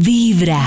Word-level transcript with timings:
Vibra. 0.00 0.60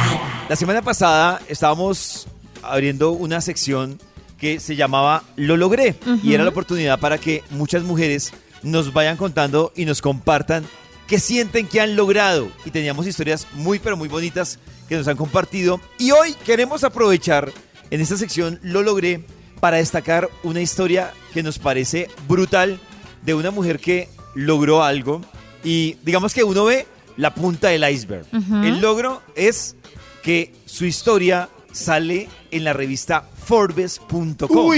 La 0.47 0.55
semana 0.55 0.81
pasada 0.81 1.41
estábamos 1.49 2.27
abriendo 2.63 3.11
una 3.11 3.41
sección 3.41 3.99
que 4.37 4.61
se 4.61 4.77
llamaba 4.77 5.23
Lo 5.35 5.57
logré 5.57 5.95
y 6.23 6.33
era 6.33 6.43
la 6.43 6.51
oportunidad 6.51 6.99
para 6.99 7.17
que 7.17 7.43
muchas 7.49 7.83
mujeres 7.83 8.31
nos 8.63 8.93
vayan 8.93 9.17
contando 9.17 9.73
y 9.75 9.83
nos 9.83 10.01
compartan 10.01 10.65
qué 11.07 11.19
sienten 11.19 11.67
que 11.67 11.81
han 11.81 11.97
logrado. 11.97 12.47
Y 12.63 12.71
teníamos 12.71 13.05
historias 13.05 13.47
muy 13.53 13.79
pero 13.79 13.97
muy 13.97 14.07
bonitas 14.07 14.59
que 14.87 14.95
nos 14.95 15.09
han 15.09 15.17
compartido. 15.17 15.81
Y 15.97 16.11
hoy 16.11 16.33
queremos 16.45 16.85
aprovechar 16.85 17.51
en 17.89 17.99
esta 17.99 18.15
sección 18.15 18.59
Lo 18.63 18.81
logré 18.81 19.25
para 19.59 19.77
destacar 19.77 20.29
una 20.43 20.61
historia 20.61 21.11
que 21.33 21.43
nos 21.43 21.59
parece 21.59 22.09
brutal 22.29 22.79
de 23.23 23.33
una 23.33 23.51
mujer 23.51 23.79
que 23.79 24.07
logró 24.35 24.83
algo. 24.83 25.21
Y 25.65 25.97
digamos 26.03 26.33
que 26.33 26.45
uno 26.45 26.63
ve 26.63 26.87
la 27.17 27.33
punta 27.33 27.69
del 27.69 27.89
iceberg. 27.89 28.25
El 28.63 28.79
logro 28.79 29.21
es 29.35 29.75
que 30.23 30.53
su 30.65 30.85
historia 30.85 31.49
sale 31.71 32.29
en 32.51 32.63
la 32.63 32.73
revista 32.73 33.23
Forbes.com. 33.45 34.73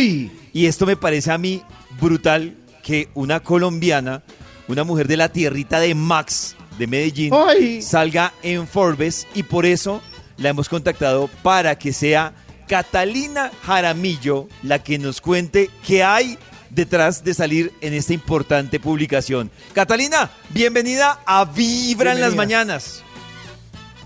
Y 0.54 0.66
esto 0.66 0.86
me 0.86 0.96
parece 0.96 1.32
a 1.32 1.38
mí 1.38 1.62
brutal 2.00 2.56
que 2.84 3.10
una 3.14 3.42
colombiana, 3.42 4.24
una 4.68 4.84
mujer 4.84 5.08
de 5.08 5.18
la 5.18 5.30
tierrita 5.30 5.80
de 5.80 5.94
Max 5.96 6.56
de 6.78 6.88
Medellín, 6.88 7.34
Ay. 7.34 7.82
salga 7.82 8.34
en 8.42 8.68
Forbes 8.68 9.28
y 9.36 9.44
por 9.44 9.66
eso 9.66 10.02
la 10.38 10.50
hemos 10.50 10.70
contactado 10.70 11.30
para 11.44 11.78
que 11.78 11.92
sea 11.94 12.34
Catalina 12.68 13.52
Jaramillo 13.66 14.48
la 14.64 14.82
que 14.82 14.98
nos 14.98 15.20
cuente 15.20 15.70
qué 15.86 16.04
hay 16.04 16.38
detrás 16.70 17.24
de 17.24 17.34
salir 17.34 17.72
en 17.82 17.94
esta 17.94 18.14
importante 18.14 18.80
publicación. 18.80 19.52
Catalina, 19.74 20.32
bienvenida 20.50 21.20
a 21.26 21.46
Vibra 21.46 22.12
en 22.14 22.20
las 22.22 22.34
Bienvenida. 22.34 22.36
mañanas. 22.66 23.04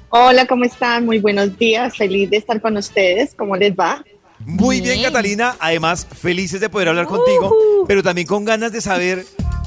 Hola, 0.10 0.46
¿cómo 0.46 0.64
están? 0.64 1.06
Muy 1.06 1.20
buenos 1.20 1.58
días. 1.58 1.98
Feliz 1.98 2.30
de 2.30 2.38
estar 2.38 2.62
con 2.62 2.78
ustedes. 2.78 3.34
¿Cómo 3.36 3.56
les 3.56 3.74
va? 3.74 4.04
Muy 4.40 4.82
bien, 4.82 4.96
Bien. 5.00 5.06
Catalina. 5.06 5.56
Además, 5.60 6.06
felices 6.06 6.60
de 6.62 6.70
poder 6.70 6.90
hablar 6.90 7.08
contigo, 7.08 7.86
pero 7.88 8.04
también 8.04 8.28
con 8.28 8.46
ganas 8.46 8.72
de 8.72 8.82
saber 8.82 9.26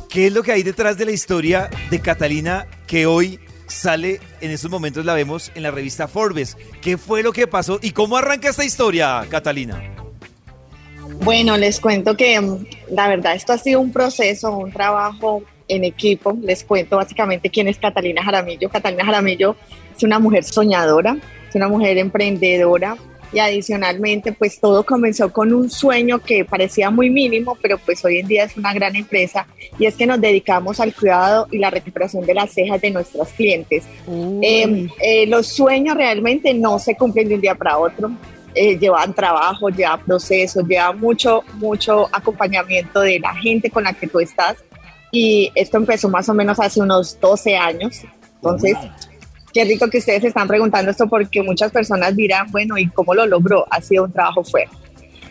qué 0.09 0.29
es 0.29 0.33
lo 0.33 0.43
que 0.43 0.53
hay 0.53 0.63
detrás 0.63 0.97
de 0.99 1.05
la 1.07 1.13
historia 1.13 1.69
de 1.91 2.01
Catalina 2.01 2.67
que 2.87 3.07
hoy 3.07 3.41
sale, 3.67 4.21
en 4.41 4.53
estos 4.53 4.71
momentos 4.71 5.05
la 5.05 5.15
vemos 5.15 5.51
en 5.57 5.65
la 5.65 5.73
revista 5.73 6.07
Forbes. 6.07 6.57
¿Qué 6.81 6.97
fue 6.97 7.23
lo 7.25 7.33
que 7.33 7.47
pasó 7.49 7.81
y 7.83 7.91
cómo 7.91 8.17
arranca 8.17 8.49
esta 8.49 8.65
historia, 8.65 9.27
Catalina? 9.29 9.83
Bueno, 11.23 11.57
les 11.57 11.81
cuento 11.81 12.17
que 12.17 12.41
mm, 12.41 12.67
la 12.91 13.09
verdad 13.09 13.35
esto 13.35 13.53
ha 13.53 13.59
sido 13.59 13.81
un 13.81 13.93
proceso, 13.93 14.57
un 14.57 14.73
trabajo 14.73 15.43
en 15.69 15.85
equipo. 15.85 16.37
Les 16.43 16.65
cuento 16.65 16.97
básicamente 16.97 17.51
quién 17.51 17.69
es 17.69 17.79
Catalina 17.79 18.23
Jaramillo. 18.23 18.69
Catalina 18.69 19.05
Jaramillo 19.05 19.57
es 19.97 20.03
una 20.03 20.19
mujer 20.19 20.45
soñadora, 20.45 21.17
es 21.49 21.55
una 21.55 21.69
mujer 21.69 21.99
emprendedora 21.99 22.97
y 23.33 23.39
adicionalmente 23.39 24.33
pues 24.33 24.61
todo 24.61 24.85
comenzó 24.85 25.33
con 25.33 25.53
un 25.53 25.69
sueño 25.69 26.21
que 26.21 26.45
parecía 26.45 26.91
muy 26.91 27.11
mínimo, 27.11 27.57
pero 27.61 27.79
pues 27.79 28.05
hoy 28.05 28.19
en 28.19 28.29
día 28.29 28.45
es 28.45 28.57
una 28.57 28.73
gran 28.73 28.95
empresa 28.95 29.47
y 29.79 29.87
es 29.87 29.95
que 29.97 30.07
nos 30.07 30.21
dedicamos 30.21 30.81
al 30.81 30.95
cuidado 30.95 31.49
y 31.51 31.59
la 31.59 31.71
recuperación 31.71 32.25
de 32.25 32.35
las 32.35 32.53
cejas 32.53 32.81
de 32.81 32.91
nuestros 32.91 33.29
clientes. 33.31 33.85
Eh, 34.43 34.89
eh, 35.03 35.27
los 35.27 35.49
sueños 35.49 35.97
realmente 35.97 36.55
no 36.55 36.79
se 36.79 36.97
cumplen 36.97 37.29
de 37.29 37.35
un 37.35 37.41
día 37.41 37.55
para 37.55 37.79
otro. 37.79 38.11
Eh, 38.59 38.79
llevan 38.79 39.13
trabajo, 39.13 39.69
llevan 39.69 40.03
procesos, 40.03 40.67
llevan 40.67 40.99
mucho, 40.99 41.45
mucho 41.55 42.09
acompañamiento 42.11 43.01
de 43.01 43.21
la 43.21 43.35
gente 43.35 43.71
con 43.71 43.85
la 43.85 43.93
que 43.93 44.07
tú 44.07 44.19
estás. 44.19 44.57
Y 45.13 45.53
esto 45.55 45.77
empezó 45.77 46.09
más 46.09 46.27
o 46.31 46.35
menos 46.35 46.59
hace 46.59 46.81
unos 46.81 47.21
12 47.21 47.55
años. 47.55 48.01
Entonces, 48.37 48.79
qué 49.53 49.65
rico 49.65 49.91
que 49.91 49.99
ustedes 49.99 50.23
se 50.23 50.29
están 50.29 50.49
preguntando 50.49 50.91
esto 50.91 51.07
porque 51.07 51.43
muchas 51.43 51.71
personas 51.71 52.17
dirán, 52.17 52.51
bueno, 52.51 52.79
¿y 52.79 52.89
cómo 52.89 53.13
lo 53.13 53.27
logró? 53.27 53.67
Ha 53.71 53.83
sido 53.83 54.05
un 54.05 54.13
trabajo 54.13 54.43
fuerte. 54.43 54.75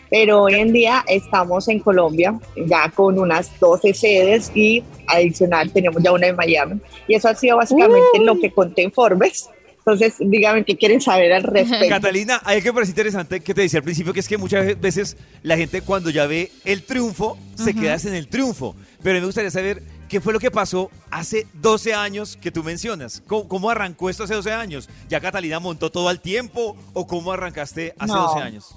Pero 0.08 0.42
hoy 0.42 0.54
en 0.54 0.72
día 0.72 1.04
estamos 1.08 1.68
en 1.68 1.80
Colombia, 1.80 2.38
ya 2.56 2.92
con 2.94 3.18
unas 3.18 3.58
12 3.58 3.92
sedes 3.92 4.52
y 4.54 4.84
adicional 5.08 5.72
tenemos 5.72 6.00
ya 6.00 6.12
una 6.12 6.28
en 6.28 6.36
Miami. 6.36 6.80
Y 7.08 7.16
eso 7.16 7.28
ha 7.28 7.34
sido 7.34 7.56
básicamente 7.56 8.20
lo 8.20 8.38
que 8.38 8.52
conté 8.52 8.82
en 8.82 8.92
Forbes. 8.92 9.50
Entonces, 9.88 10.16
díganme 10.18 10.64
qué 10.64 10.76
quieren 10.76 11.00
saber 11.00 11.32
al 11.32 11.44
respecto. 11.44 11.88
Catalina, 11.88 12.40
hay 12.44 12.60
que 12.60 12.72
parece 12.72 12.90
interesante 12.90 13.38
que 13.38 13.54
te 13.54 13.60
decía 13.60 13.78
al 13.78 13.84
principio 13.84 14.12
que 14.12 14.18
es 14.18 14.26
que 14.26 14.36
muchas 14.36 14.80
veces 14.80 15.16
la 15.44 15.56
gente 15.56 15.80
cuando 15.80 16.10
ya 16.10 16.26
ve 16.26 16.50
el 16.64 16.82
triunfo 16.82 17.38
se 17.54 17.72
queda 17.72 17.94
en 17.94 18.14
el 18.14 18.26
triunfo. 18.26 18.74
Pero 19.00 19.20
me 19.20 19.26
gustaría 19.26 19.48
saber 19.48 19.84
qué 20.08 20.20
fue 20.20 20.32
lo 20.32 20.40
que 20.40 20.50
pasó 20.50 20.90
hace 21.12 21.46
12 21.54 21.94
años 21.94 22.36
que 22.36 22.50
tú 22.50 22.64
mencionas. 22.64 23.22
¿Cómo, 23.28 23.46
cómo 23.46 23.70
arrancó 23.70 24.10
esto 24.10 24.24
hace 24.24 24.34
12 24.34 24.50
años? 24.50 24.88
¿Ya 25.08 25.20
Catalina 25.20 25.60
montó 25.60 25.88
todo 25.88 26.08
al 26.08 26.20
tiempo 26.20 26.76
o 26.92 27.06
cómo 27.06 27.30
arrancaste 27.30 27.94
hace 27.96 28.12
No. 28.12 28.22
12 28.22 28.40
años? 28.40 28.74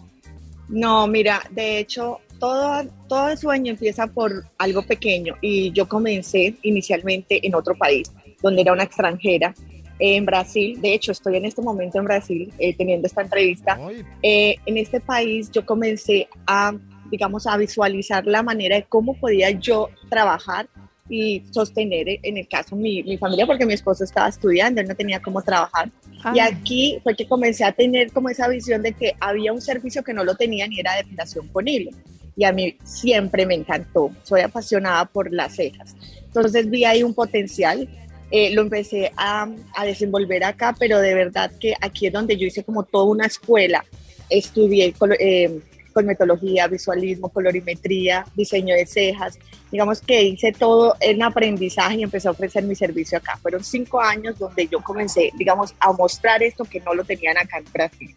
No, 0.67 1.07
mira, 1.07 1.41
de 1.49 1.79
hecho, 1.79 2.19
todo, 2.39 2.85
todo 3.07 3.35
sueño 3.35 3.71
empieza 3.71 4.05
por 4.05 4.45
algo 4.59 4.83
pequeño 4.83 5.33
y 5.41 5.71
yo 5.71 5.89
comencé 5.89 6.53
inicialmente 6.61 7.45
en 7.47 7.55
otro 7.55 7.75
país, 7.75 8.11
donde 8.43 8.61
era 8.61 8.73
una 8.73 8.83
extranjera, 8.83 9.55
en 9.99 10.25
Brasil. 10.25 10.79
De 10.81 10.93
hecho, 10.93 11.11
estoy 11.11 11.37
en 11.37 11.45
este 11.45 11.61
momento 11.61 11.99
en 11.99 12.05
Brasil 12.05 12.53
eh, 12.57 12.73
teniendo 12.73 13.05
esta 13.05 13.21
entrevista. 13.21 13.77
Eh, 14.23 14.55
en 14.65 14.77
este 14.77 14.99
país 14.99 15.51
yo 15.51 15.65
comencé 15.65 16.27
a, 16.47 16.73
digamos, 17.11 17.45
a 17.45 17.57
visualizar 17.57 18.25
la 18.25 18.41
manera 18.41 18.77
de 18.77 18.83
cómo 18.83 19.13
podía 19.13 19.51
yo 19.51 19.89
trabajar 20.09 20.67
y 21.09 21.43
sostener, 21.51 22.07
eh, 22.07 22.19
en 22.23 22.37
el 22.37 22.47
caso, 22.47 22.75
mi, 22.75 23.03
mi 23.03 23.17
familia, 23.17 23.45
porque 23.45 23.65
mi 23.65 23.73
esposo 23.73 24.03
estaba 24.03 24.29
estudiando, 24.29 24.79
él 24.79 24.87
no 24.87 24.95
tenía 24.95 25.21
cómo 25.21 25.41
trabajar. 25.41 25.91
Y 26.33 26.39
aquí 26.39 26.99
fue 27.03 27.15
que 27.15 27.27
comencé 27.27 27.63
a 27.63 27.71
tener 27.71 28.11
como 28.11 28.29
esa 28.29 28.47
visión 28.47 28.81
de 28.81 28.93
que 28.93 29.15
había 29.19 29.53
un 29.53 29.61
servicio 29.61 30.03
que 30.03 30.13
no 30.13 30.23
lo 30.23 30.35
tenían 30.35 30.71
y 30.71 30.79
era 30.79 30.95
depilación 30.95 31.47
con 31.47 31.67
hilo. 31.67 31.91
Y 32.35 32.43
a 32.43 32.51
mí 32.51 32.77
siempre 32.83 33.45
me 33.45 33.55
encantó, 33.55 34.11
soy 34.23 34.41
apasionada 34.41 35.05
por 35.05 35.33
las 35.33 35.55
cejas. 35.55 35.95
Entonces 36.25 36.69
vi 36.69 36.85
ahí 36.85 37.03
un 37.03 37.13
potencial, 37.13 37.87
eh, 38.31 38.51
lo 38.53 38.61
empecé 38.61 39.11
a, 39.17 39.47
a 39.75 39.85
desenvolver 39.85 40.43
acá, 40.43 40.75
pero 40.77 40.99
de 40.99 41.13
verdad 41.15 41.51
que 41.59 41.73
aquí 41.81 42.07
es 42.07 42.13
donde 42.13 42.37
yo 42.37 42.45
hice 42.45 42.63
como 42.63 42.83
toda 42.83 43.05
una 43.05 43.25
escuela. 43.25 43.83
Estudié 44.29 44.93
eh, 45.19 45.59
cosmetología, 45.91 46.67
visualismo, 46.67 47.29
colorimetría, 47.29 48.25
diseño 48.35 48.75
de 48.75 48.85
cejas. 48.85 49.39
Digamos 49.71 50.01
que 50.01 50.21
hice 50.21 50.51
todo 50.51 50.95
en 50.99 51.23
aprendizaje 51.23 51.97
y 51.97 52.03
empecé 52.03 52.27
a 52.27 52.31
ofrecer 52.31 52.63
mi 52.63 52.75
servicio 52.75 53.17
acá. 53.17 53.37
Fueron 53.41 53.63
cinco 53.63 53.99
años 53.99 54.37
donde 54.37 54.67
yo 54.67 54.81
comencé, 54.81 55.31
digamos, 55.37 55.73
a 55.79 55.91
mostrar 55.91 56.43
esto 56.43 56.63
que 56.65 56.79
no 56.81 56.93
lo 56.93 57.03
tenían 57.03 57.37
acá 57.37 57.57
en 57.57 57.65
Brasil. 57.73 58.13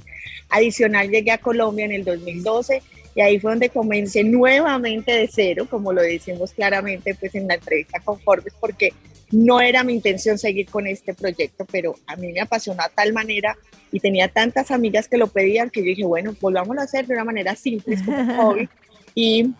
Adicional 0.51 1.09
llegué 1.09 1.31
a 1.31 1.39
Colombia 1.39 1.87
en 1.87 1.93
el 1.93 2.05
2012 2.05 2.83
y 3.15 3.21
ahí 3.21 3.39
fue 3.39 3.53
donde 3.53 3.71
comencé 3.71 4.25
nuevamente 4.25 5.13
de 5.13 5.29
cero, 5.31 5.67
como 5.69 5.93
lo 5.93 6.03
decimos 6.03 6.53
claramente 6.53 7.15
pues 7.15 7.35
en 7.35 7.49
la 7.49 7.55
entrevista 7.55 8.01
con 8.01 8.19
Forbes, 8.21 8.55
porque 8.59 8.93
no 9.33 9.61
era 9.61 9.83
mi 9.83 9.93
intención 9.95 10.39
seguir 10.39 10.67
con 10.71 10.87
este 10.87 11.15
proyecto, 11.15 11.67
pero 11.71 11.95
a 12.07 12.17
mí 12.17 12.33
me 12.33 12.41
apasionó 12.41 12.83
a 12.83 12.89
tal 12.89 13.13
manera 13.13 13.57
y 13.91 13.99
tenía 14.01 14.29
tantas 14.29 14.71
amigas 14.71 15.09
que 15.09 15.19
lo 15.19 15.27
pedían 15.27 15.69
que 15.71 15.81
yo 15.81 15.87
dije, 15.87 16.05
bueno, 16.05 16.35
volvámoslo 16.41 16.81
a 16.81 16.85
hacer 16.85 17.07
de 17.07 17.15
una 17.15 17.25
manera 17.25 17.57
simple, 17.57 17.95
es 17.97 18.03
como 18.03 18.37
hobby. 18.37 18.69
Y 19.15 19.51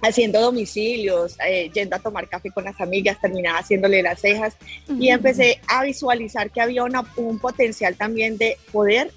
haciendo 0.00 0.40
domicilios, 0.40 1.36
eh, 1.46 1.70
yendo 1.72 1.94
a 1.94 1.98
tomar 2.00 2.28
café 2.28 2.50
con 2.50 2.64
las 2.64 2.80
amigas, 2.80 3.20
terminaba 3.20 3.58
haciéndole 3.60 4.02
las 4.02 4.20
cejas 4.20 4.56
y 4.98 5.08
empecé 5.10 5.60
a 5.68 5.84
visualizar 5.84 6.50
que 6.50 6.60
había 6.60 6.82
una- 6.82 7.04
un 7.16 7.38
potencial 7.38 7.94
también 7.96 8.36
de 8.38 8.56
poder 8.72 9.10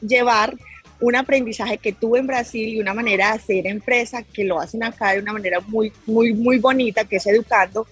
llevar 0.00 0.54
un 1.00 1.14
aprendizaje 1.16 1.76
que 1.76 1.92
tuve 1.92 2.18
en 2.20 2.26
Brasil 2.26 2.66
y 2.68 2.80
una 2.80 2.94
manera 2.94 3.26
de 3.32 3.32
hacer 3.38 3.66
empresa 3.66 4.22
que 4.22 4.44
lo 4.44 4.58
hacen 4.58 4.82
acá 4.82 5.12
de 5.12 5.20
una 5.20 5.34
manera 5.34 5.60
muy, 5.60 5.92
muy, 6.06 6.32
muy 6.32 6.58
bonita, 6.58 7.04
que 7.04 7.16
es 7.16 7.26
educando, 7.26 7.86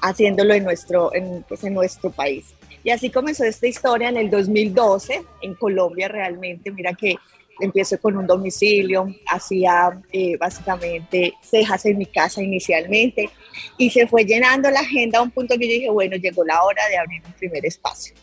haciéndolo 0.00 0.54
en 0.54 0.64
nuestro, 0.64 1.14
en, 1.14 1.44
pues, 1.48 1.64
en 1.64 1.74
nuestro 1.74 2.10
país. 2.10 2.54
Y 2.84 2.90
así 2.90 3.10
comenzó 3.10 3.44
esta 3.44 3.66
historia 3.66 4.08
en 4.08 4.16
el 4.16 4.30
2012, 4.30 5.22
en 5.42 5.54
Colombia 5.54 6.08
realmente. 6.08 6.70
Mira 6.70 6.94
que 6.94 7.16
empecé 7.60 7.98
con 7.98 8.16
un 8.16 8.26
domicilio, 8.26 9.08
hacía 9.26 10.00
eh, 10.12 10.36
básicamente 10.36 11.34
cejas 11.42 11.86
en 11.86 11.98
mi 11.98 12.06
casa 12.06 12.42
inicialmente 12.42 13.30
y 13.78 13.90
se 13.90 14.06
fue 14.06 14.24
llenando 14.24 14.70
la 14.70 14.80
agenda 14.80 15.18
a 15.18 15.22
un 15.22 15.30
punto 15.30 15.56
que 15.58 15.66
yo 15.66 15.72
dije, 15.72 15.90
bueno, 15.90 16.16
llegó 16.16 16.44
la 16.44 16.62
hora 16.62 16.86
de 16.88 16.98
abrir 16.98 17.22
mi 17.22 17.32
primer 17.32 17.64
espacio. 17.64 18.14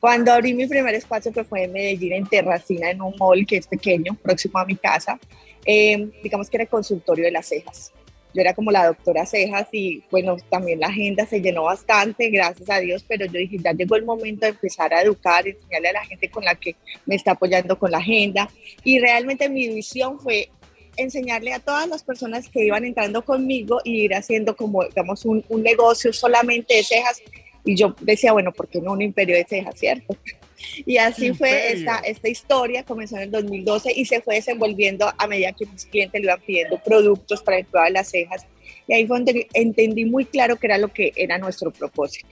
Cuando 0.00 0.32
abrí 0.32 0.54
mi 0.54 0.66
primer 0.66 0.94
espacio, 0.94 1.30
que 1.32 1.44
fue 1.44 1.64
en 1.64 1.72
Medellín, 1.72 2.14
en 2.14 2.26
Terracina, 2.26 2.90
en 2.90 3.02
un 3.02 3.14
mall 3.18 3.46
que 3.46 3.58
es 3.58 3.66
pequeño, 3.66 4.14
próximo 4.14 4.58
a 4.58 4.64
mi 4.64 4.76
casa, 4.76 5.18
eh, 5.64 6.10
digamos 6.22 6.48
que 6.48 6.56
era 6.56 6.64
el 6.64 6.70
consultorio 6.70 7.26
de 7.26 7.30
las 7.30 7.46
cejas. 7.46 7.92
Yo 8.32 8.42
era 8.42 8.54
como 8.54 8.70
la 8.70 8.86
doctora 8.86 9.26
cejas 9.26 9.68
y 9.72 10.02
bueno, 10.10 10.36
también 10.48 10.80
la 10.80 10.86
agenda 10.86 11.26
se 11.26 11.40
llenó 11.40 11.64
bastante, 11.64 12.30
gracias 12.30 12.70
a 12.70 12.78
Dios, 12.78 13.04
pero 13.06 13.26
yo 13.26 13.38
dije, 13.38 13.58
ya 13.58 13.72
llegó 13.72 13.96
el 13.96 14.04
momento 14.04 14.46
de 14.46 14.52
empezar 14.52 14.94
a 14.94 15.02
educar, 15.02 15.46
enseñarle 15.46 15.88
a 15.88 15.92
la 15.94 16.04
gente 16.04 16.30
con 16.30 16.44
la 16.44 16.54
que 16.54 16.76
me 17.06 17.16
está 17.16 17.32
apoyando 17.32 17.78
con 17.78 17.90
la 17.90 17.98
agenda. 17.98 18.48
Y 18.84 18.98
realmente 18.98 19.48
mi 19.48 19.68
visión 19.68 20.18
fue 20.20 20.48
enseñarle 20.96 21.52
a 21.52 21.60
todas 21.60 21.88
las 21.88 22.02
personas 22.02 22.48
que 22.48 22.64
iban 22.64 22.84
entrando 22.84 23.24
conmigo 23.24 23.80
y 23.84 24.02
ir 24.02 24.14
haciendo 24.14 24.54
como, 24.56 24.84
digamos, 24.84 25.24
un, 25.24 25.44
un 25.48 25.62
negocio 25.62 26.12
solamente 26.12 26.74
de 26.74 26.84
cejas. 26.84 27.22
Y 27.64 27.76
yo 27.76 27.94
decía, 28.00 28.32
bueno, 28.32 28.52
¿por 28.52 28.68
qué 28.68 28.80
no 28.80 28.92
un 28.92 29.02
imperio 29.02 29.36
de 29.36 29.44
cejas, 29.44 29.78
cierto? 29.78 30.16
Y 30.86 30.96
así 30.96 31.32
fue 31.32 31.72
esta, 31.72 31.98
esta 31.98 32.28
historia, 32.28 32.84
comenzó 32.84 33.16
en 33.16 33.22
el 33.22 33.30
2012 33.30 33.92
y 33.94 34.04
se 34.04 34.20
fue 34.20 34.36
desenvolviendo 34.36 35.10
a 35.16 35.26
medida 35.26 35.52
que 35.52 35.66
mis 35.66 35.84
clientes 35.86 36.20
le 36.20 36.26
iban 36.26 36.40
pidiendo 36.40 36.78
productos 36.82 37.42
para 37.42 37.58
el 37.58 37.66
cuidado 37.66 37.86
de 37.86 37.92
las 37.92 38.10
cejas. 38.10 38.46
Y 38.86 38.94
ahí 38.94 39.06
fue 39.06 39.18
donde 39.18 39.48
entendí 39.52 40.04
muy 40.04 40.24
claro 40.24 40.56
que 40.56 40.66
era 40.66 40.78
lo 40.78 40.88
que 40.88 41.12
era 41.16 41.38
nuestro 41.38 41.70
propósito. 41.70 42.28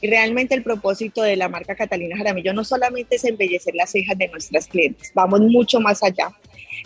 Y 0.00 0.08
realmente 0.08 0.54
el 0.54 0.62
propósito 0.62 1.22
de 1.22 1.36
la 1.36 1.48
marca 1.48 1.74
Catalina 1.74 2.16
Jaramillo 2.16 2.52
no 2.52 2.64
solamente 2.64 3.16
es 3.16 3.24
embellecer 3.24 3.74
las 3.74 3.90
cejas 3.90 4.18
de 4.18 4.28
nuestras 4.28 4.66
clientes, 4.66 5.10
vamos 5.14 5.40
mucho 5.40 5.80
más 5.80 6.02
allá. 6.02 6.28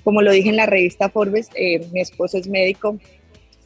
Como 0.05 0.23
lo 0.23 0.31
dije 0.31 0.50
en 0.50 0.56
la 0.56 0.67
revista 0.67 1.11
Forbes, 1.11 1.49
eh, 1.55 1.81
mi 1.93 2.00
esposo 2.00 2.38
es 2.38 2.46
médico, 2.46 2.99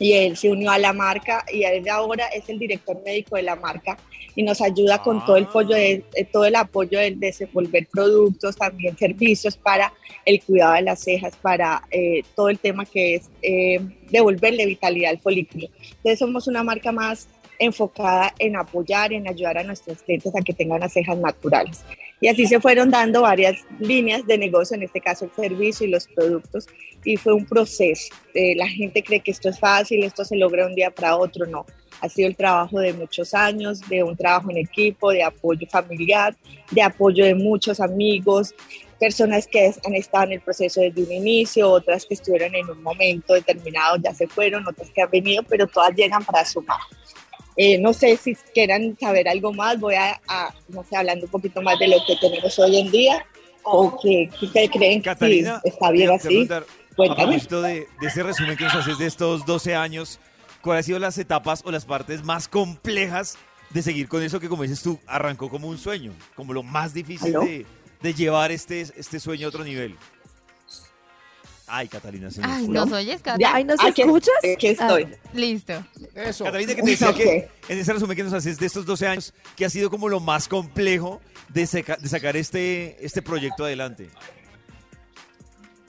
y 0.02 0.14
él 0.14 0.37
se 0.37 0.50
unió 0.50 0.72
a 0.72 0.78
la 0.78 0.93
marca 0.93 1.44
y 1.52 1.62
él 1.62 1.88
ahora 1.88 2.26
es 2.26 2.49
el 2.49 2.58
director 2.58 3.00
médico 3.04 3.37
de 3.37 3.43
la 3.43 3.54
marca 3.54 3.96
y 4.34 4.43
nos 4.43 4.60
ayuda 4.60 5.00
con 5.00 5.25
todo 5.25 5.37
el 5.37 5.44
apoyo 5.44 5.76
de, 5.76 6.04
todo 6.32 6.44
el 6.44 6.56
apoyo 6.56 6.99
de 6.99 7.12
desenvolver 7.12 7.87
productos, 7.87 8.56
también 8.56 8.99
servicios 8.99 9.56
para 9.56 9.93
el 10.25 10.43
cuidado 10.43 10.75
de 10.75 10.82
las 10.82 11.00
cejas, 11.00 11.37
para 11.37 11.82
eh, 11.93 12.22
todo 12.34 12.49
el 12.49 12.58
tema 12.58 12.84
que 12.84 13.14
es 13.14 13.31
eh, 13.43 13.78
devolverle 14.10 14.66
vitalidad 14.66 15.10
al 15.10 15.20
folículo. 15.20 15.69
Entonces 15.82 16.19
somos 16.19 16.48
una 16.48 16.64
marca 16.64 16.90
más 16.90 17.28
enfocada 17.60 18.34
en 18.40 18.56
apoyar, 18.56 19.12
en 19.12 19.28
ayudar 19.28 19.58
a 19.58 19.62
nuestros 19.62 20.02
clientes 20.02 20.34
a 20.34 20.43
que 20.43 20.52
tengan 20.52 20.81
las 20.81 20.94
cejas 20.94 21.16
naturales. 21.16 21.84
Y 22.22 22.28
así 22.28 22.46
se 22.46 22.60
fueron 22.60 22.88
dando 22.88 23.22
varias 23.22 23.66
líneas 23.80 24.24
de 24.24 24.38
negocio, 24.38 24.76
en 24.76 24.84
este 24.84 25.00
caso 25.00 25.24
el 25.24 25.32
servicio 25.32 25.84
y 25.84 25.90
los 25.90 26.06
productos, 26.06 26.69
y 27.04 27.16
fue 27.16 27.32
un 27.32 27.44
proceso. 27.44 28.14
Eh, 28.32 28.54
la 28.54 28.69
gente 28.69 29.02
cree 29.02 29.19
que 29.19 29.32
esto 29.32 29.48
es 29.48 29.58
fácil, 29.58 30.04
esto 30.04 30.24
se 30.24 30.36
logra 30.36 30.66
un 30.66 30.76
día 30.76 30.92
para 30.92 31.16
otro, 31.16 31.46
no. 31.46 31.66
Ha 32.00 32.08
sido 32.08 32.28
el 32.28 32.36
trabajo 32.36 32.78
de 32.78 32.92
muchos 32.92 33.34
años, 33.34 33.80
de 33.88 34.04
un 34.04 34.16
trabajo 34.16 34.52
en 34.52 34.58
equipo, 34.58 35.10
de 35.10 35.24
apoyo 35.24 35.66
familiar, 35.69 36.36
de 36.70 36.82
apoyo 36.82 37.24
de 37.24 37.34
muchos 37.34 37.80
amigos, 37.80 38.54
personas 39.00 39.48
que 39.48 39.74
han 39.84 39.94
estado 39.94 40.26
en 40.26 40.32
el 40.34 40.40
proceso 40.42 40.80
desde 40.80 41.02
un 41.02 41.10
inicio, 41.10 41.69
otras 41.69 42.06
que 42.06 42.14
estuvieron 42.14 42.54
en 42.54 42.70
un 42.70 42.84
momento 42.84 43.34
determinado, 43.34 43.96
ya 43.96 44.14
se 44.14 44.28
fueron, 44.28 44.64
otras 44.64 44.90
que 44.90 45.02
han 45.02 45.10
venido, 45.10 45.42
pero 45.42 45.66
todas 45.66 45.92
llegan 45.96 46.24
para 46.24 46.44
sumar. 46.44 46.78
Eh, 47.56 47.78
no 47.78 47.93
sé 47.93 48.16
si 48.16 48.34
quieran 48.54 48.96
saber 48.99 49.28
algo 49.28 49.52
más, 49.52 49.78
voy 49.78 49.94
a, 49.94 50.20
no 50.69 50.84
sé, 50.84 50.96
hablando 50.96 51.26
un 51.26 51.31
poquito 51.31 51.60
más 51.60 51.78
de 51.78 51.88
lo 51.88 51.96
que 52.06 52.16
tenemos 52.16 52.58
hoy 52.58 52.78
en 52.78 52.90
día 52.90 53.26
o 53.62 53.99
que, 54.00 54.31
ustedes 54.40 54.70
creen 54.70 55.02
que 55.02 55.10
está 55.10 55.90
bien 55.90 56.10
así. 56.10 56.49
A 56.50 57.14
propósito 57.14 57.62
de, 57.62 57.87
de, 58.00 58.06
ese 58.06 58.22
resumen 58.22 58.56
que 58.56 58.64
nos 58.64 58.75
haces 58.75 58.99
de 58.99 59.06
estos 59.06 59.46
12 59.46 59.75
años, 59.75 60.19
¿cuáles 60.60 60.84
han 60.84 60.87
sido 60.87 60.99
las 60.99 61.16
etapas 61.19 61.62
o 61.64 61.70
las 61.70 61.84
partes 61.84 62.22
más 62.22 62.49
complejas 62.49 63.38
de 63.70 63.82
seguir 63.82 64.08
con 64.08 64.22
eso 64.22 64.40
que, 64.40 64.48
como 64.48 64.62
dices 64.62 64.82
tú, 64.82 64.98
arrancó 65.06 65.48
como 65.48 65.69
un 65.69 65.78
sueño, 65.78 66.12
como 66.34 66.52
lo 66.52 66.62
más 66.62 66.93
difícil 66.93 67.32
de, 67.32 67.66
de, 68.02 68.14
llevar 68.14 68.52
este, 68.52 68.82
este 68.82 69.20
sueño 69.20 69.46
a 69.46 69.48
otro 69.48 69.64
nivel? 69.64 69.96
Ay, 71.74 71.88
Catalina, 71.88 72.30
se 72.30 72.42
Ay, 72.44 72.69
¿nos 72.69 72.92
oyes, 72.92 73.22
Catalina? 73.22 73.50
Ay, 73.54 73.64
¿nos 73.64 73.82
escuchas? 73.82 74.34
Aquí 74.54 74.66
estoy. 74.66 75.04
Ah, 75.04 75.30
listo. 75.32 75.72
Eso. 76.14 76.44
Catalina, 76.44 76.74
que 76.74 76.82
te 76.82 76.90
decía 76.90 77.14
que 77.14 77.48
en 77.66 77.78
ese 77.78 77.94
resumen 77.94 78.14
que 78.14 78.22
nos 78.22 78.34
haces 78.34 78.58
de 78.58 78.66
estos 78.66 78.84
12 78.84 79.06
años, 79.06 79.32
¿qué 79.56 79.64
ha 79.64 79.70
sido 79.70 79.88
como 79.88 80.10
lo 80.10 80.20
más 80.20 80.48
complejo 80.48 81.22
de, 81.48 81.62
de 81.62 82.08
sacar 82.10 82.36
este, 82.36 83.02
este 83.02 83.22
proyecto 83.22 83.64
adelante? 83.64 84.10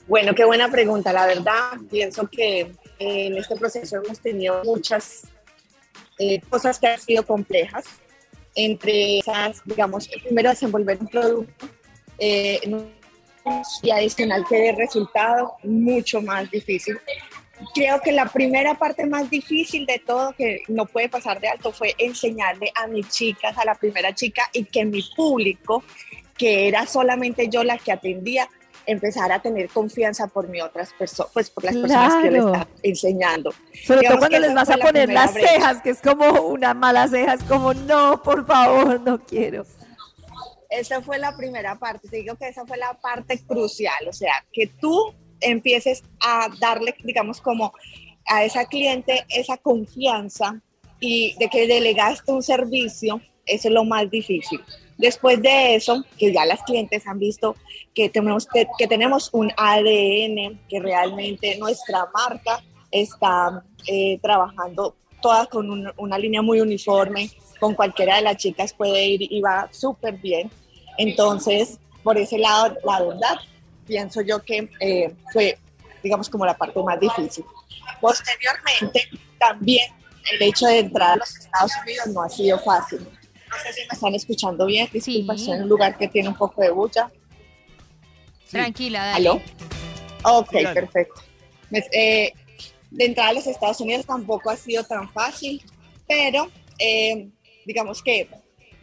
Bueno, 0.08 0.34
qué 0.34 0.46
buena 0.46 0.70
pregunta. 0.70 1.12
La 1.12 1.26
verdad, 1.26 1.72
pienso 1.90 2.28
que 2.28 2.60
eh, 2.60 2.76
en 2.98 3.36
este 3.36 3.54
proceso 3.54 3.96
hemos 4.02 4.18
tenido 4.20 4.64
muchas 4.64 5.24
eh, 6.18 6.40
cosas 6.48 6.78
que 6.78 6.86
han 6.86 6.98
sido 6.98 7.26
complejas. 7.26 7.84
Entre 8.54 9.18
esas, 9.18 9.60
digamos, 9.66 10.08
primero 10.08 10.48
desenvolver 10.48 10.96
un 10.98 11.08
producto 11.08 11.66
eh, 12.18 12.58
y 13.82 13.90
adicional 13.90 14.44
que 14.48 14.56
dé 14.56 14.72
resultado, 14.72 15.56
mucho 15.62 16.22
más 16.22 16.50
difícil. 16.50 16.98
Creo 17.74 18.00
que 18.00 18.12
la 18.12 18.26
primera 18.26 18.74
parte 18.74 19.06
más 19.06 19.30
difícil 19.30 19.86
de 19.86 20.00
todo, 20.04 20.32
que 20.32 20.62
no 20.68 20.86
puede 20.86 21.08
pasar 21.08 21.40
de 21.40 21.48
alto, 21.48 21.72
fue 21.72 21.94
enseñarle 21.98 22.72
a 22.74 22.86
mis 22.86 23.08
chicas, 23.08 23.56
a 23.56 23.64
la 23.64 23.74
primera 23.74 24.14
chica, 24.14 24.42
y 24.52 24.64
que 24.64 24.84
mi 24.84 25.02
público, 25.16 25.84
que 26.36 26.68
era 26.68 26.86
solamente 26.86 27.48
yo 27.48 27.62
la 27.62 27.78
que 27.78 27.92
atendía, 27.92 28.48
empezar 28.86 29.32
a 29.32 29.40
tener 29.40 29.68
confianza 29.68 30.26
por 30.26 30.48
mi 30.48 30.60
otras 30.60 30.92
personas, 30.92 31.32
pues 31.32 31.48
por 31.48 31.64
las 31.64 31.74
personas 31.74 32.22
que 32.22 32.30
le 32.30 32.38
estaba 32.38 32.68
enseñando. 32.82 33.54
Sobre 33.86 34.06
todo 34.06 34.18
cuando 34.18 34.38
les 34.38 34.54
vas 34.54 34.68
a 34.68 34.76
poner 34.76 35.10
las 35.10 35.32
cejas, 35.32 35.80
que 35.80 35.90
es 35.90 36.00
como 36.00 36.28
una 36.48 36.74
mala 36.74 37.08
ceja, 37.08 37.34
es 37.34 37.44
como, 37.44 37.72
no, 37.72 38.22
por 38.22 38.46
favor, 38.46 39.00
no 39.00 39.20
quiero. 39.20 39.64
Esa 40.78 41.00
fue 41.02 41.18
la 41.18 41.36
primera 41.36 41.78
parte, 41.78 42.08
te 42.08 42.16
digo 42.18 42.36
que 42.36 42.48
esa 42.48 42.66
fue 42.66 42.76
la 42.76 42.94
parte 42.94 43.38
crucial, 43.44 44.08
o 44.08 44.12
sea, 44.12 44.44
que 44.52 44.66
tú 44.66 45.14
empieces 45.40 46.02
a 46.20 46.48
darle, 46.58 46.94
digamos, 47.04 47.40
como 47.40 47.72
a 48.26 48.44
esa 48.44 48.64
cliente 48.66 49.24
esa 49.28 49.56
confianza 49.56 50.60
y 51.00 51.36
de 51.38 51.48
que 51.48 51.66
delegaste 51.66 52.32
un 52.32 52.42
servicio, 52.42 53.20
eso 53.46 53.68
es 53.68 53.74
lo 53.74 53.84
más 53.84 54.10
difícil. 54.10 54.60
Después 54.96 55.42
de 55.42 55.74
eso, 55.74 56.04
que 56.18 56.32
ya 56.32 56.46
las 56.46 56.62
clientes 56.62 57.06
han 57.06 57.18
visto 57.18 57.56
que 57.94 58.08
tenemos, 58.08 58.46
que, 58.46 58.86
tenemos 58.86 59.28
un 59.32 59.50
ADN, 59.56 60.60
que 60.68 60.80
realmente 60.80 61.58
nuestra 61.58 62.08
marca 62.14 62.62
está 62.90 63.64
eh, 63.86 64.18
trabajando 64.22 64.96
toda 65.20 65.46
con 65.46 65.92
una 65.96 66.18
línea 66.18 66.42
muy 66.42 66.60
uniforme, 66.60 67.30
con 67.58 67.74
cualquiera 67.74 68.16
de 68.16 68.22
las 68.22 68.36
chicas 68.36 68.72
puede 68.72 69.06
ir 69.06 69.22
y 69.22 69.40
va 69.40 69.68
súper 69.72 70.18
bien. 70.18 70.50
Entonces, 70.98 71.78
por 72.02 72.18
ese 72.18 72.38
lado, 72.38 72.76
la 72.84 73.02
verdad, 73.02 73.36
pienso 73.86 74.20
yo 74.20 74.42
que 74.42 74.68
eh, 74.80 75.14
fue, 75.32 75.58
digamos, 76.02 76.28
como 76.28 76.44
la 76.46 76.56
parte 76.56 76.82
más 76.82 77.00
difícil. 77.00 77.44
Posteriormente, 78.00 79.08
también 79.38 79.92
el 80.32 80.42
hecho 80.42 80.66
de 80.66 80.80
entrar 80.80 81.12
a 81.12 81.16
los 81.16 81.36
Estados 81.36 81.72
Unidos 81.82 82.06
no 82.08 82.22
ha 82.22 82.28
sido 82.28 82.58
fácil 82.58 83.06
no 83.54 83.62
sé 83.62 83.72
si 83.72 83.80
me 83.80 83.92
están 83.92 84.14
escuchando 84.14 84.66
bien. 84.66 84.88
Disculpa, 84.92 85.36
sí. 85.36 85.50
en 85.50 85.62
un 85.62 85.68
lugar 85.68 85.96
que 85.96 86.08
tiene 86.08 86.28
un 86.28 86.36
poco 86.36 86.62
de 86.62 86.70
bulla. 86.70 87.10
Tranquila, 88.50 89.04
dale. 89.06 89.28
¿Aló? 89.28 89.42
Ok, 90.24 90.52
perfecto. 90.72 91.22
Eh, 91.72 92.32
de 92.90 93.04
entrada 93.04 93.30
a 93.30 93.32
los 93.34 93.46
Estados 93.46 93.80
Unidos 93.80 94.06
tampoco 94.06 94.50
ha 94.50 94.56
sido 94.56 94.84
tan 94.84 95.10
fácil, 95.12 95.62
pero 96.06 96.50
eh, 96.78 97.28
digamos 97.66 98.02
que 98.02 98.28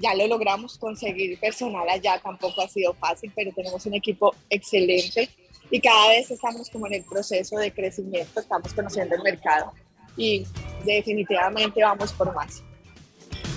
ya 0.02 0.14
lo 0.16 0.28
logramos 0.28 0.78
conseguir 0.78 1.40
personal 1.40 1.88
allá, 1.90 2.20
tampoco 2.22 2.62
ha 2.62 2.68
sido 2.68 2.94
fácil, 2.94 3.32
pero 3.36 3.52
tenemos 3.54 3.86
un 3.86 3.94
equipo 3.94 4.36
excelente 4.50 5.30
y 5.70 5.80
cada 5.80 6.10
vez 6.10 6.30
estamos 6.32 6.70
como 6.70 6.88
en 6.88 6.96
el 6.96 7.04
proceso 7.04 7.58
de 7.58 7.72
crecimiento, 7.72 8.40
estamos 8.40 8.74
conociendo 8.74 9.16
el 9.16 9.24
mercado 9.24 9.72
y 10.18 10.46
definitivamente 10.86 11.82
vamos 11.84 12.12
por 12.14 12.34
más. 12.34 12.64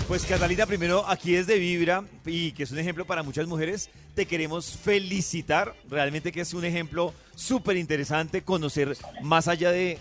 Pues 0.07 0.23
Catalina, 0.23 0.67
primero 0.67 1.03
aquí 1.07 1.33
desde 1.33 1.57
Vibra 1.57 2.03
y 2.27 2.51
que 2.51 2.61
es 2.61 2.71
un 2.71 2.77
ejemplo 2.77 3.05
para 3.05 3.23
muchas 3.23 3.47
mujeres, 3.47 3.89
te 4.13 4.27
queremos 4.27 4.77
felicitar, 4.77 5.75
realmente 5.89 6.31
que 6.31 6.41
es 6.41 6.53
un 6.53 6.63
ejemplo 6.63 7.11
súper 7.35 7.75
interesante, 7.75 8.43
conocer 8.43 8.95
más 9.23 9.47
allá 9.47 9.71
de, 9.71 9.97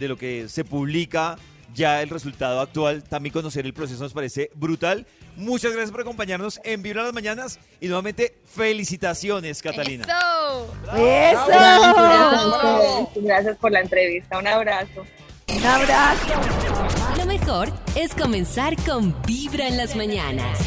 lo 0.00 0.18
que 0.18 0.48
se 0.48 0.64
publica, 0.64 1.38
ya 1.72 2.02
el 2.02 2.10
resultado 2.10 2.60
actual, 2.60 3.04
también 3.04 3.32
conocer 3.32 3.64
el 3.64 3.72
proceso 3.72 4.02
nos 4.02 4.12
parece 4.12 4.50
brutal. 4.56 5.06
Muchas 5.36 5.72
gracias 5.72 5.90
por 5.90 6.02
acompañarnos 6.02 6.60
en 6.64 6.82
Vibra 6.82 7.02
las 7.02 7.12
Mañanas 7.12 7.58
y 7.80 7.86
nuevamente 7.86 8.36
felicitaciones, 8.44 9.62
Catalina. 9.62 10.04
¡Eso! 10.04 10.74
¡Eso! 10.96 13.10
Gracias 13.16 13.56
por 13.58 13.72
la 13.72 13.80
entrevista, 13.80 14.38
un 14.38 14.46
abrazo. 14.46 15.04
Un 15.48 15.64
abrazo. 15.64 16.34
Lo 17.18 17.26
mejor 17.26 17.68
es 17.94 18.14
comenzar 18.14 18.76
con 18.84 19.20
Vibra 19.22 19.66
en 19.66 19.76
las 19.76 19.96
mañanas. 19.96 20.58